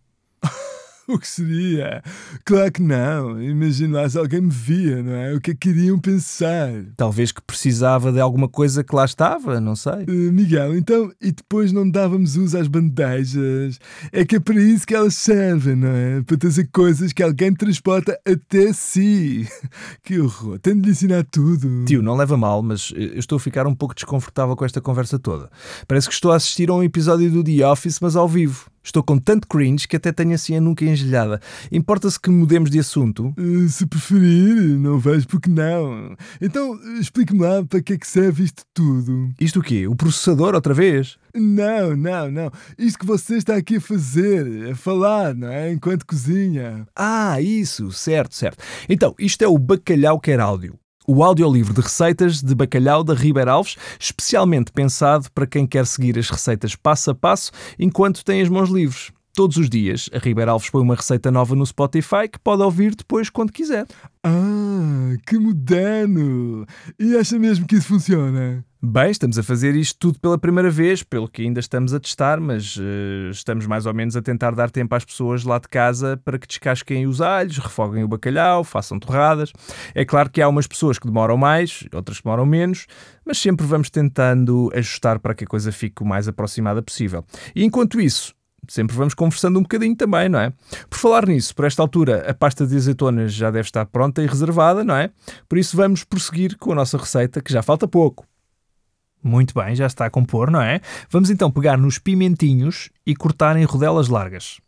O 1.15 1.19
que 1.19 1.27
seria? 1.27 2.03
Claro 2.45 2.71
que 2.71 2.81
não. 2.81 3.43
Imagina 3.43 4.03
lá 4.03 4.09
se 4.09 4.17
alguém 4.17 4.41
me 4.41 4.51
via, 4.51 5.03
não 5.03 5.13
é? 5.13 5.35
O 5.35 5.41
que 5.41 5.51
é 5.51 5.55
que 5.55 5.71
iriam 5.71 5.99
pensar? 5.99 6.71
Talvez 6.97 7.33
que 7.33 7.43
precisava 7.43 8.13
de 8.13 8.21
alguma 8.21 8.49
coisa 8.49 8.85
que 8.85 8.95
lá 8.95 9.05
estava, 9.05 9.61
não 9.61 9.75
sei. 9.75 10.05
Uh, 10.09 10.33
Miguel, 10.33 10.77
então, 10.77 11.13
e 11.21 11.33
depois 11.33 11.73
não 11.73 11.89
dávamos 11.89 12.37
uso 12.37 12.57
às 12.57 12.69
bandejas? 12.69 13.81
É 14.13 14.25
que 14.25 14.37
é 14.37 14.41
para 14.41 14.61
isso 14.61 14.87
que 14.87 14.95
elas 14.95 15.15
servem, 15.15 15.75
não 15.75 15.89
é? 15.89 16.23
Para 16.23 16.37
trazer 16.37 16.69
coisas 16.73 17.13
que 17.13 17.23
alguém 17.23 17.53
transporta 17.53 18.19
até 18.25 18.73
si. 18.73 19.49
Que 20.05 20.19
horror. 20.19 20.59
Tenho 20.59 20.77
de 20.77 20.87
lhe 20.87 20.91
ensinar 20.91 21.25
tudo. 21.25 21.85
Tio, 21.85 22.03
não 22.03 22.17
leva 22.17 22.37
mal, 22.37 22.63
mas 22.63 22.93
eu 22.95 23.19
estou 23.19 23.37
a 23.37 23.41
ficar 23.41 23.67
um 23.67 23.75
pouco 23.75 23.95
desconfortável 23.95 24.57
com 24.57 24.65
esta 24.65 24.81
conversa 24.81 25.19
toda. 25.19 25.51
Parece 25.87 26.09
que 26.09 26.15
estou 26.15 26.33
a 26.33 26.37
assistir 26.37 26.71
a 26.71 26.75
um 26.75 26.83
episódio 26.83 27.31
do 27.31 27.43
The 27.43 27.67
Office, 27.67 27.99
mas 28.01 28.17
ao 28.17 28.29
vivo. 28.29 28.70
Estou 28.83 29.03
com 29.03 29.19
tanto 29.19 29.47
cringe 29.47 29.87
que 29.87 29.97
até 29.97 30.11
tenho 30.11 30.35
assim 30.35 30.57
a 30.57 30.61
nuca 30.61 30.85
engelhada. 30.85 31.41
Importa-se 31.71 32.19
que 32.19 32.31
mudemos 32.31 32.71
de 32.71 32.79
assunto? 32.79 33.35
Uh, 33.39 33.69
se 33.69 33.87
preferir, 33.87 34.79
não 34.79 34.99
vejo 34.99 35.29
porque 35.29 35.51
não. 35.51 36.17
Então, 36.41 36.79
explique-me 36.99 37.41
lá 37.41 37.65
para 37.65 37.83
que 37.83 37.93
é 37.93 37.99
que 37.99 38.07
serve 38.07 38.45
isto 38.45 38.63
tudo. 38.73 39.31
Isto 39.41 39.61
o 39.61 39.63
quê? 39.63 39.87
O 39.87 39.95
processador 39.95 40.55
outra 40.55 40.73
vez? 40.73 41.19
Não, 41.35 41.97
não, 41.97 42.31
não. 42.31 42.51
Isto 42.79 43.01
que 43.01 43.07
você 43.07 43.37
está 43.37 43.55
aqui 43.55 43.77
a 43.77 43.81
fazer, 43.81 44.71
a 44.71 44.75
falar, 44.75 45.35
não 45.35 45.49
é? 45.49 45.73
Enquanto 45.73 46.07
cozinha. 46.07 46.87
Ah, 46.97 47.41
isso, 47.41 47.93
certo, 47.93 48.35
certo. 48.35 48.65
Então, 48.89 49.15
isto 49.19 49.43
é 49.43 49.49
o 49.49 49.59
Bacalhau 49.59 50.19
Quer 50.19 50.41
Áudio 50.41 50.79
o 51.07 51.25
audiolivro 51.25 51.75
de 51.75 51.81
receitas 51.81 52.43
de 52.43 52.55
bacalhau 52.55 53.03
da 53.03 53.15
Ribeira 53.15 53.53
Alves, 53.53 53.77
especialmente 53.99 54.71
pensado 54.73 55.31
para 55.33 55.47
quem 55.47 55.67
quer 55.67 55.87
seguir 55.87 56.19
as 56.19 56.29
receitas 56.31 56.77
passo 56.77 57.11
a 57.11 57.15
passo 57.15 57.51
enquanto 57.79 58.25
tem 58.25 58.41
as 58.43 58.49
mãos 58.49 58.71
livres. 58.71 59.13
Todos 59.33 59.57
os 59.57 59.71
dias, 59.71 60.11
a 60.13 60.19
Ribeira 60.19 60.51
Alves 60.51 60.71
põe 60.71 60.83
uma 60.83 60.97
receita 60.97 61.31
nova 61.31 61.55
no 61.55 61.65
Spotify 61.65 62.29
que 62.31 62.39
pode 62.39 62.63
ouvir 62.63 62.97
depois 62.97 63.31
quando 63.31 63.53
quiser. 63.53 63.87
Ah, 64.25 65.15
que 65.25 65.39
moderno! 65.39 66.67
E 66.99 67.17
acha 67.17 67.39
mesmo 67.39 67.65
que 67.67 67.77
isso 67.77 67.87
funciona? 67.87 68.65
Bem, 68.83 69.11
estamos 69.11 69.39
a 69.39 69.43
fazer 69.43 69.77
isto 69.77 69.99
tudo 69.99 70.19
pela 70.19 70.39
primeira 70.39 70.71
vez, 70.71 71.03
pelo 71.03 71.29
que 71.29 71.43
ainda 71.43 71.61
estamos 71.61 71.95
a 71.95 72.01
testar, 72.01 72.41
mas 72.41 72.77
uh, 72.77 73.31
estamos 73.31 73.67
mais 73.67 73.87
ou 73.87 73.95
menos 73.95 74.17
a 74.17 74.23
tentar 74.23 74.53
dar 74.53 74.71
tempo 74.71 74.95
às 74.95 75.05
pessoas 75.05 75.45
lá 75.45 75.59
de 75.59 75.69
casa 75.69 76.21
para 76.25 76.39
que 76.39 76.49
descasquem 76.49 77.07
os 77.07 77.21
alhos, 77.21 77.59
refoguem 77.59 78.03
o 78.03 78.09
bacalhau, 78.09 78.65
façam 78.65 78.99
torradas. 78.99 79.53
É 79.95 80.05
claro 80.05 80.31
que 80.31 80.43
há 80.43 80.49
umas 80.49 80.67
pessoas 80.67 80.99
que 80.99 81.07
demoram 81.07 81.37
mais, 81.37 81.85
outras 81.93 82.19
que 82.19 82.25
demoram 82.25 82.47
menos, 82.47 82.87
mas 83.25 83.39
sempre 83.39 83.67
vamos 83.67 83.91
tentando 83.91 84.71
ajustar 84.75 85.21
para 85.21 85.35
que 85.35 85.45
a 85.45 85.47
coisa 85.47 85.71
fique 85.71 86.03
o 86.03 86.07
mais 86.07 86.27
aproximada 86.27 86.83
possível. 86.83 87.25
E 87.55 87.63
enquanto 87.63 88.01
isso, 88.01 88.35
sempre 88.69 88.97
vamos 88.97 89.15
conversando 89.15 89.59
um 89.59 89.63
bocadinho 89.63 89.97
também, 89.97 90.29
não 90.29 90.39
é? 90.39 90.53
Por 90.89 90.99
falar 90.99 91.27
nisso, 91.27 91.55
por 91.55 91.65
esta 91.65 91.83
altura, 91.83 92.31
a 92.31 92.35
pasta 92.35 92.67
de 92.67 92.77
azeitonas 92.77 93.33
já 93.33 93.51
deve 93.51 93.67
estar 93.67 93.87
pronta 93.87 94.23
e 94.23 94.27
reservada, 94.27 94.85
não 94.85 94.95
é? 94.95 95.11
Por 95.49 95.59
isso 95.59 95.77
vamos 95.77 96.05
prosseguir 96.05 96.57
com 96.59 96.73
a 96.73 96.75
nossa 96.75 96.97
receita, 96.97 97.41
que 97.41 97.53
já 97.53 97.63
falta 97.63 97.87
pouco. 97.89 98.27
Muito 99.23 99.53
bem, 99.55 99.75
já 99.75 99.87
está 99.87 100.07
a 100.07 100.11
compor, 100.11 100.51
não 100.51 100.63
é? 100.63 100.81
Vamos 101.11 101.31
então 101.31 101.51
pegar 101.51 101.77
nos 101.77 101.99
pimentinhos 101.99 102.89
e 103.07 103.15
cortar 103.15 103.57
em 103.57 103.65
rodelas 103.65 104.09
largas. 104.09 104.59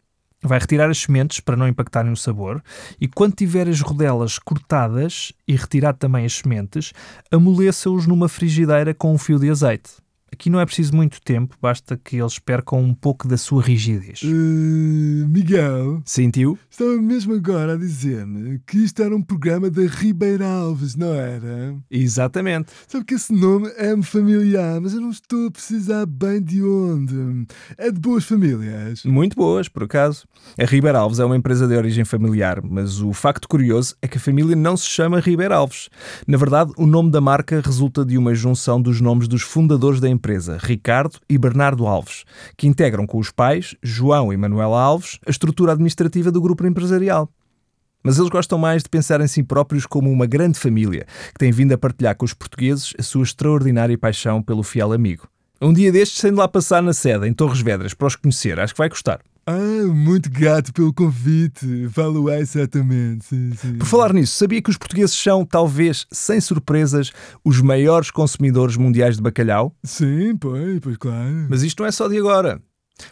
Vai 0.42 0.58
retirar 0.58 0.90
as 0.90 0.98
sementes 0.98 1.38
para 1.38 1.56
não 1.56 1.68
impactarem 1.68 2.12
o 2.12 2.16
sabor 2.16 2.62
e 3.00 3.06
quando 3.06 3.34
tiver 3.34 3.68
as 3.68 3.80
rodelas 3.80 4.38
cortadas 4.38 5.32
e 5.46 5.54
retirado 5.54 5.98
também 5.98 6.26
as 6.26 6.34
sementes, 6.34 6.92
amoleça-os 7.30 8.06
numa 8.06 8.28
frigideira 8.28 8.92
com 8.92 9.14
um 9.14 9.18
fio 9.18 9.38
de 9.38 9.48
azeite. 9.48 10.02
Aqui 10.32 10.48
não 10.48 10.58
é 10.58 10.64
preciso 10.64 10.96
muito 10.96 11.20
tempo, 11.20 11.54
basta 11.60 11.94
que 12.02 12.16
eles 12.16 12.38
percam 12.38 12.80
um 12.80 12.94
pouco 12.94 13.28
da 13.28 13.36
sua 13.36 13.62
rigidez. 13.62 14.22
Uh, 14.22 15.28
Miguel. 15.28 16.00
Sentiu? 16.06 16.58
Estava 16.70 16.96
mesmo 16.96 17.34
agora 17.34 17.74
a 17.74 17.76
dizer-me 17.76 18.58
que 18.66 18.78
isto 18.78 19.02
era 19.02 19.14
um 19.14 19.20
programa 19.20 19.68
da 19.68 19.82
Ribeira 19.82 20.46
Alves, 20.46 20.96
não 20.96 21.12
era? 21.12 21.76
Exatamente. 21.90 22.72
Sabe 22.88 23.04
que 23.04 23.12
esse 23.12 23.30
nome 23.30 23.70
é-me 23.76 24.02
familiar, 24.02 24.80
mas 24.80 24.94
eu 24.94 25.02
não 25.02 25.10
estou 25.10 25.48
a 25.48 25.50
precisar 25.50 26.06
bem 26.06 26.42
de 26.42 26.62
onde. 26.62 27.46
É 27.76 27.90
de 27.90 28.00
boas 28.00 28.24
famílias? 28.24 29.04
Muito 29.04 29.36
boas, 29.36 29.68
por 29.68 29.82
acaso. 29.82 30.26
A 30.58 30.64
Ribeira 30.64 30.98
Alves 30.98 31.18
é 31.18 31.24
uma 31.26 31.36
empresa 31.36 31.68
de 31.68 31.76
origem 31.76 32.06
familiar, 32.06 32.62
mas 32.62 33.02
o 33.02 33.12
facto 33.12 33.46
curioso 33.46 33.94
é 34.00 34.08
que 34.08 34.16
a 34.16 34.20
família 34.20 34.56
não 34.56 34.78
se 34.78 34.86
chama 34.86 35.20
Ribeira 35.20 35.56
Alves. 35.56 35.90
Na 36.26 36.38
verdade, 36.38 36.72
o 36.78 36.86
nome 36.86 37.10
da 37.10 37.20
marca 37.20 37.60
resulta 37.62 38.02
de 38.02 38.16
uma 38.16 38.34
junção 38.34 38.80
dos 38.80 38.98
nomes 38.98 39.28
dos 39.28 39.42
fundadores 39.42 40.00
da 40.00 40.08
empresa 40.08 40.21
empresa, 40.22 40.56
Ricardo 40.62 41.18
e 41.28 41.36
Bernardo 41.36 41.84
Alves, 41.84 42.22
que 42.56 42.68
integram 42.68 43.08
com 43.08 43.18
os 43.18 43.32
pais, 43.32 43.74
João 43.82 44.32
e 44.32 44.36
Manuela 44.36 44.80
Alves, 44.80 45.18
a 45.26 45.30
estrutura 45.30 45.72
administrativa 45.72 46.30
do 46.30 46.40
grupo 46.40 46.64
empresarial. 46.64 47.28
Mas 48.04 48.18
eles 48.18 48.30
gostam 48.30 48.56
mais 48.56 48.84
de 48.84 48.88
pensar 48.88 49.20
em 49.20 49.26
si 49.26 49.42
próprios 49.42 49.84
como 49.84 50.10
uma 50.10 50.24
grande 50.24 50.60
família 50.60 51.06
que 51.32 51.38
tem 51.40 51.50
vindo 51.50 51.72
a 51.72 51.78
partilhar 51.78 52.14
com 52.14 52.24
os 52.24 52.32
portugueses 52.32 52.94
a 52.96 53.02
sua 53.02 53.24
extraordinária 53.24 53.98
paixão 53.98 54.40
pelo 54.40 54.62
fiel 54.62 54.92
amigo. 54.92 55.26
Um 55.60 55.72
dia 55.72 55.90
destes, 55.90 56.20
sendo 56.20 56.38
lá 56.38 56.46
passar 56.46 56.82
na 56.82 56.92
sede, 56.92 57.26
em 57.26 57.32
Torres 57.32 57.60
Vedras, 57.60 57.94
para 57.94 58.06
os 58.06 58.16
conhecer, 58.16 58.60
acho 58.60 58.74
que 58.74 58.78
vai 58.78 58.88
gostar. 58.88 59.20
Ah, 59.46 59.86
muito 59.86 60.30
grato 60.30 60.72
pelo 60.72 60.92
convite. 60.92 61.88
Falo 61.90 62.24
certamente. 62.46 63.24
Sim, 63.24 63.52
sim. 63.56 63.74
Por 63.78 63.86
falar 63.86 64.12
nisso, 64.12 64.36
sabia 64.36 64.62
que 64.62 64.70
os 64.70 64.76
portugueses 64.76 65.16
são, 65.16 65.44
talvez, 65.44 66.06
sem 66.12 66.40
surpresas, 66.40 67.10
os 67.44 67.60
maiores 67.60 68.10
consumidores 68.10 68.76
mundiais 68.76 69.16
de 69.16 69.22
bacalhau? 69.22 69.74
Sim, 69.82 70.36
pois, 70.36 70.78
pois 70.80 70.96
claro. 70.96 71.46
Mas 71.50 71.62
isto 71.62 71.80
não 71.80 71.88
é 71.88 71.92
só 71.92 72.08
de 72.08 72.16
agora. 72.16 72.62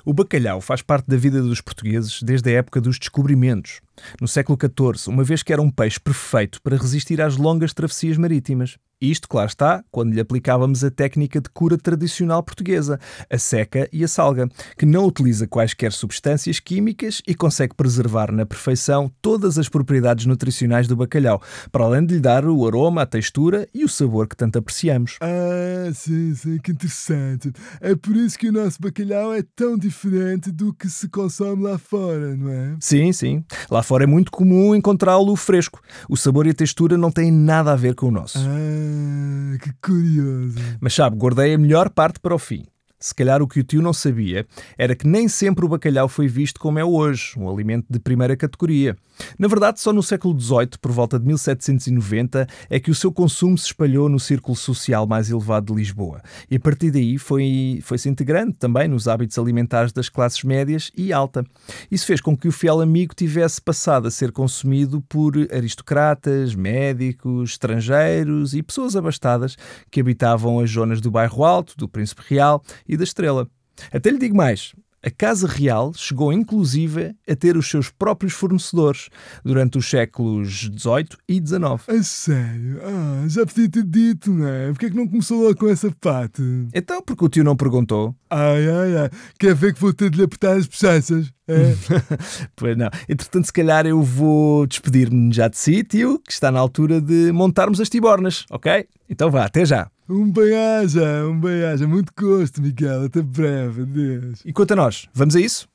O 0.05 0.13
bacalhau 0.13 0.61
faz 0.61 0.83
parte 0.83 1.09
da 1.09 1.17
vida 1.17 1.43
dos 1.43 1.61
portugueses 1.61 2.23
desde 2.23 2.51
a 2.51 2.59
época 2.59 2.81
dos 2.81 2.99
descobrimentos, 2.99 3.81
no 4.21 4.29
século 4.29 4.57
XIV, 4.61 5.13
uma 5.13 5.25
vez 5.25 5.43
que 5.43 5.53
era 5.53 5.63
um 5.63 5.71
peixe 5.71 5.99
perfeito 5.99 6.63
para 6.63 6.77
resistir 6.77 7.21
às 7.21 7.37
longas 7.37 7.73
travessias 7.73 8.17
marítimas. 8.17 8.79
Isto, 9.03 9.31
claro 9.31 9.49
está, 9.49 9.83
quando 9.91 10.13
lhe 10.13 10.21
aplicávamos 10.21 10.85
a 10.85 10.91
técnica 10.91 11.41
de 11.41 11.49
cura 11.49 11.79
tradicional 11.79 12.43
portuguesa, 12.43 13.01
a 13.31 13.39
seca 13.39 13.89
e 13.91 14.05
a 14.05 14.09
salga, 14.09 14.47
que 14.77 14.85
não 14.85 15.07
utiliza 15.07 15.47
quaisquer 15.47 15.91
substâncias 15.91 16.61
químicas 16.61 17.23
e 17.27 17.35
consegue 17.35 17.75
preservar 17.75 18.31
na 18.31 18.45
perfeição 18.45 19.11
todas 19.23 19.57
as 19.57 19.71
propriedades 19.71 20.27
nutricionais 20.27 20.87
do 20.87 20.95
bacalhau, 20.95 21.41
para 21.73 21.85
além 21.85 22.05
de 22.05 22.17
lhe 22.17 22.21
dar 22.21 22.45
o 22.45 22.67
aroma, 22.67 23.01
a 23.01 23.07
textura 23.07 23.67
e 23.73 23.87
o 23.87 23.89
sabor 23.89 24.29
que 24.29 24.37
tanto 24.37 24.59
apreciamos. 24.59 25.17
Ah, 25.23 25.91
sim, 25.95 26.35
sim, 26.35 26.59
que 26.59 26.73
interessante. 26.73 27.53
É 27.81 27.97
por 27.97 28.15
isso 28.15 28.39
que 28.39 28.51
o 28.51 28.53
nosso 28.53 28.83
bacalhau 28.83 29.33
é 29.33 29.43
tão 29.57 29.79
diferente 29.79 30.51
do 30.51 30.75
que 30.75 30.91
se 30.91 31.09
consome 31.09 31.63
lá 31.63 31.79
fora, 31.79 32.37
não 32.37 32.53
é? 32.53 32.77
Sim, 32.79 33.15
sim. 33.15 33.43
Lá 33.71 33.83
fora 33.83 34.05
é 34.05 34.07
muito 34.07 34.31
comum 34.31 34.75
encontrá-lo 34.75 35.35
fresco. 35.37 35.81
O 36.07 36.19
sabor 36.19 36.47
e 36.47 36.51
a 36.51 36.55
textura 36.55 36.99
não 36.99 37.11
têm 37.11 37.33
nada 37.33 37.73
a 37.73 37.77
ver 37.77 37.95
com 37.95 38.09
o 38.09 38.11
nosso. 38.11 38.39
Ah. 38.39 38.90
Ah, 38.91 39.59
que 39.59 39.73
curioso. 39.81 40.59
Mas 40.81 40.95
sabe, 40.95 41.17
guardei 41.17 41.55
a 41.55 41.59
melhor 41.59 41.91
parte 41.91 42.19
para 42.21 42.35
o 42.35 42.39
fim. 42.39 42.67
Se 43.03 43.15
calhar 43.15 43.41
o 43.41 43.49
que 43.49 43.61
o 43.61 43.65
tio 43.65 43.81
não 43.81 43.95
sabia 43.95 44.47
era 44.77 44.95
que 44.95 45.07
nem 45.07 45.27
sempre 45.27 45.65
o 45.65 45.69
bacalhau 45.69 46.07
foi 46.07 46.29
visto 46.29 46.61
como 46.61 46.79
é 46.79 46.85
hoje, 46.85 47.33
um 47.39 47.49
alimento 47.49 47.87
de 47.89 47.99
primeira 47.99 48.37
categoria. 48.37 48.95
Na 49.39 49.49
verdade, 49.49 49.81
só 49.81 49.93
no 49.93 50.03
século 50.03 50.39
XVIII, 50.39 50.79
por 50.81 50.93
volta 50.93 51.19
de 51.19 51.27
1790, 51.27 52.47
é 52.69 52.81
que 52.81 52.91
o 52.91 52.95
seu 52.95 53.11
consumo 53.11 53.57
se 53.57 53.67
espalhou 53.67 54.09
no 54.09 54.21
círculo 54.21 54.57
social 54.57 55.07
mais 55.07 55.31
elevado 55.31 55.73
de 55.73 55.81
Lisboa. 55.81 56.21
E 56.51 56.57
a 56.57 56.61
partir 56.61 56.91
daí 56.91 57.17
foi, 57.17 57.81
foi 57.83 57.97
integrando 58.07 58.53
também 58.53 58.89
nos 58.89 59.09
hábitos 59.09 59.39
alimentares 59.39 59.93
das 59.93 60.09
classes 60.09 60.43
médias 60.43 60.91
e 60.97 61.13
alta. 61.13 61.45
Isso 61.91 62.07
fez 62.07 62.21
com 62.21 62.37
que 62.37 62.49
o 62.49 62.53
fiel 62.53 62.81
amigo 62.81 63.15
tivesse 63.15 63.61
passado 63.63 64.09
a 64.09 64.11
ser 64.11 64.31
consumido 64.31 65.01
por 65.03 65.35
aristocratas, 65.51 66.55
médicos, 66.55 67.53
estrangeiros 67.53 68.55
e 68.55 68.63
pessoas 68.63 68.95
abastadas 68.95 69.57
que 69.91 70.01
habitavam 70.01 70.61
as 70.61 70.71
zonas 70.71 71.01
do 71.01 71.11
bairro 71.11 71.45
Alto, 71.45 71.75
do 71.77 71.89
Príncipe 71.89 72.23
Real 72.29 72.63
e 72.91 72.97
da 72.97 73.05
Estrela. 73.05 73.49
Até 73.93 74.11
lhe 74.11 74.19
digo 74.19 74.37
mais, 74.37 74.75
a 75.03 75.11
Casa 75.11 75.47
Real 75.47 75.93
chegou 75.95 76.31
inclusive 76.31 77.15
a 77.27 77.35
ter 77.35 77.57
os 77.57 77.71
seus 77.71 77.89
próprios 77.89 78.35
fornecedores 78.35 79.09
durante 79.43 79.79
os 79.79 79.89
séculos 79.89 80.49
XVIII 80.49 81.09
e 81.27 81.35
XIX. 81.37 81.89
A 81.89 82.03
sério? 82.03 82.81
Ah, 82.85 83.25
já 83.27 83.47
podia 83.47 83.71
ter 83.71 83.85
dito, 83.85 84.31
não 84.31 84.47
é? 84.47 84.69
Porquê 84.69 84.87
é 84.87 84.91
que 84.91 84.97
não 84.97 85.09
começou 85.09 85.43
logo 85.43 85.57
com 85.57 85.69
essa 85.69 85.91
parte? 86.01 86.43
Então, 86.75 87.01
porque 87.01 87.25
o 87.25 87.29
tio 87.31 87.43
não 87.43 87.57
perguntou. 87.57 88.15
Ai, 88.29 88.69
ai, 88.69 88.97
ai. 88.99 89.11
Quer 89.39 89.55
ver 89.55 89.73
que 89.73 89.81
vou 89.81 89.95
ter 89.95 90.11
de 90.11 90.19
lhe 90.19 90.25
apertar 90.25 90.59
as 90.59 90.67
bochechas? 90.67 91.33
É. 91.49 91.75
pois 92.55 92.77
não. 92.77 92.91
Entretanto, 93.09 93.47
se 93.47 93.53
calhar 93.53 93.87
eu 93.87 94.03
vou 94.03 94.67
despedir-me 94.67 95.33
já 95.33 95.49
de 95.49 95.57
si, 95.57 95.83
tio, 95.83 96.19
que 96.19 96.33
está 96.33 96.51
na 96.53 96.61
altura 96.61 97.01
de 97.01 97.33
montarmos 97.33 97.81
as 97.81 97.89
tibornas, 97.89 98.45
ok? 98.51 98.87
Então 99.09 99.31
vá, 99.31 99.47
até 99.47 99.65
já. 99.65 99.91
Um 100.13 100.29
bem-aja, 100.29 101.25
um 101.25 101.39
bem-aja. 101.39 101.87
Muito 101.87 102.13
gosto, 102.19 102.61
Miguel. 102.61 103.05
Até 103.05 103.23
breve. 103.23 103.83
Adeus. 103.83 104.43
E 104.45 104.53
quanto 104.53 104.73
a 104.73 104.77
nós, 104.77 105.09
vamos 105.15 105.37
a 105.37 105.41
isso? 105.41 105.69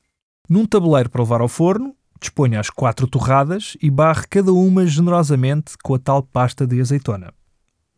Num 0.46 0.66
tabuleiro 0.66 1.08
para 1.08 1.22
levar 1.22 1.40
ao 1.40 1.48
forno, 1.48 1.94
disponha 2.20 2.60
as 2.60 2.68
quatro 2.68 3.06
torradas 3.06 3.78
e 3.80 3.90
barre 3.90 4.26
cada 4.28 4.52
uma 4.52 4.86
generosamente 4.86 5.72
com 5.82 5.94
a 5.94 5.98
tal 5.98 6.22
pasta 6.22 6.66
de 6.66 6.78
azeitona. 6.78 7.32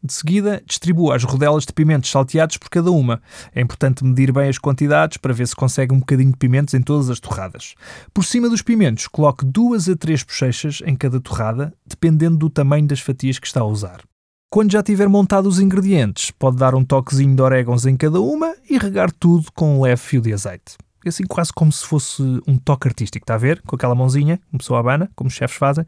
De 0.00 0.12
seguida, 0.12 0.62
distribua 0.64 1.16
as 1.16 1.24
rodelas 1.24 1.66
de 1.66 1.72
pimentos 1.72 2.08
salteados 2.08 2.56
por 2.56 2.70
cada 2.70 2.92
uma. 2.92 3.20
É 3.52 3.60
importante 3.60 4.04
medir 4.04 4.30
bem 4.30 4.48
as 4.48 4.58
quantidades 4.58 5.16
para 5.16 5.34
ver 5.34 5.48
se 5.48 5.56
consegue 5.56 5.92
um 5.92 5.98
bocadinho 5.98 6.30
de 6.30 6.38
pimentos 6.38 6.72
em 6.72 6.80
todas 6.80 7.10
as 7.10 7.18
torradas. 7.18 7.74
Por 8.14 8.24
cima 8.24 8.48
dos 8.48 8.62
pimentos, 8.62 9.08
coloque 9.08 9.44
duas 9.44 9.88
a 9.88 9.96
três 9.96 10.22
bochechas 10.22 10.82
em 10.86 10.94
cada 10.94 11.20
torrada, 11.20 11.74
dependendo 11.84 12.36
do 12.36 12.48
tamanho 12.48 12.86
das 12.86 13.00
fatias 13.00 13.40
que 13.40 13.46
está 13.48 13.62
a 13.62 13.66
usar. 13.66 14.02
Quando 14.50 14.72
já 14.72 14.82
tiver 14.82 15.08
montado 15.10 15.46
os 15.46 15.60
ingredientes, 15.60 16.30
pode 16.30 16.56
dar 16.56 16.74
um 16.74 16.82
toquezinho 16.82 17.36
de 17.36 17.42
orégãos 17.42 17.84
em 17.84 17.94
cada 17.94 18.18
uma 18.18 18.54
e 18.68 18.78
regar 18.78 19.12
tudo 19.12 19.52
com 19.52 19.76
um 19.76 19.82
leve 19.82 20.00
fio 20.00 20.22
de 20.22 20.32
azeite. 20.32 20.78
Assim 21.06 21.24
quase 21.24 21.52
como 21.52 21.70
se 21.70 21.84
fosse 21.84 22.22
um 22.46 22.56
toque 22.56 22.88
artístico, 22.88 23.24
está 23.24 23.34
a 23.34 23.38
ver? 23.38 23.60
Com 23.66 23.76
aquela 23.76 23.94
mãozinha, 23.94 24.40
uma 24.50 24.58
pessoa 24.58 24.80
abana, 24.80 25.10
como 25.14 25.28
os 25.28 25.34
chefes 25.34 25.58
fazem, 25.58 25.84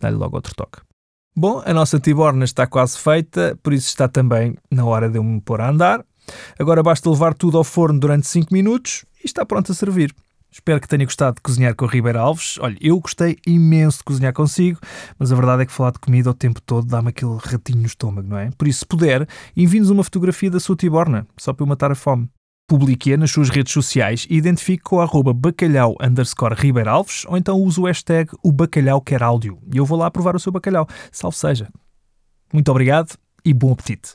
dá-lhe 0.00 0.16
logo 0.16 0.34
outro 0.34 0.52
toque. 0.52 0.80
Bom, 1.34 1.62
a 1.64 1.72
nossa 1.72 2.00
tiborna 2.00 2.44
está 2.44 2.66
quase 2.66 2.98
feita, 2.98 3.56
por 3.62 3.72
isso 3.72 3.86
está 3.86 4.08
também 4.08 4.56
na 4.68 4.84
hora 4.84 5.08
de 5.08 5.18
eu 5.18 5.22
me 5.22 5.40
pôr 5.40 5.60
a 5.60 5.70
andar. 5.70 6.04
Agora 6.58 6.82
basta 6.82 7.08
levar 7.08 7.34
tudo 7.34 7.56
ao 7.56 7.64
forno 7.64 8.00
durante 8.00 8.26
5 8.26 8.52
minutos 8.52 9.04
e 9.22 9.26
está 9.26 9.46
pronto 9.46 9.70
a 9.70 9.74
servir. 9.76 10.12
Espero 10.52 10.78
que 10.78 10.86
tenha 10.86 11.04
gostado 11.04 11.36
de 11.36 11.40
cozinhar 11.40 11.74
com 11.74 11.86
o 11.86 11.88
Ribeiro 11.88 12.18
Alves. 12.18 12.58
Olha, 12.60 12.76
eu 12.78 13.00
gostei 13.00 13.38
imenso 13.46 13.98
de 13.98 14.04
cozinhar 14.04 14.34
consigo, 14.34 14.78
mas 15.18 15.32
a 15.32 15.34
verdade 15.34 15.62
é 15.62 15.66
que 15.66 15.72
falar 15.72 15.92
de 15.92 15.98
comida 15.98 16.30
o 16.30 16.34
tempo 16.34 16.60
todo 16.60 16.86
dá-me 16.86 17.08
aquele 17.08 17.38
ratinho 17.42 17.80
no 17.80 17.86
estômago, 17.86 18.28
não 18.28 18.36
é? 18.36 18.50
Por 18.58 18.68
isso, 18.68 18.80
se 18.80 18.86
puder, 18.86 19.26
envie-nos 19.56 19.88
uma 19.88 20.04
fotografia 20.04 20.50
da 20.50 20.60
sua 20.60 20.76
tiborna, 20.76 21.26
só 21.38 21.54
para 21.54 21.64
eu 21.64 21.68
matar 21.68 21.90
a 21.90 21.94
fome. 21.94 22.28
Publique-a 22.68 23.16
nas 23.16 23.30
suas 23.30 23.48
redes 23.48 23.72
sociais 23.72 24.26
e 24.28 24.36
identifique 24.36 24.82
com 24.82 25.00
arroba 25.00 25.32
bacalhau 25.32 25.96
underscore 26.00 26.54
Alves 26.86 27.24
ou 27.26 27.36
então 27.36 27.60
use 27.60 27.80
o 27.80 27.86
hashtag 27.86 28.30
o 28.42 28.52
bacalhau 28.52 29.00
quer 29.00 29.22
áudio 29.22 29.58
e 29.72 29.78
eu 29.78 29.84
vou 29.84 29.98
lá 29.98 30.10
provar 30.10 30.36
o 30.36 30.40
seu 30.40 30.52
bacalhau. 30.52 30.86
Salve 31.10 31.36
seja. 31.36 31.68
Muito 32.52 32.70
obrigado 32.70 33.16
e 33.44 33.52
bom 33.52 33.72
apetite. 33.72 34.14